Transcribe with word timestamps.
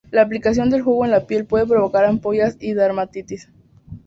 La 0.09 0.23
aplicación 0.23 0.71
del 0.71 0.81
jugo 0.81 1.05
en 1.05 1.11
la 1.11 1.27
piel 1.27 1.45
puede 1.45 1.67
provocar 1.67 2.05
ampollas 2.05 2.57
y 2.59 2.73
dermatitis. 2.73 3.49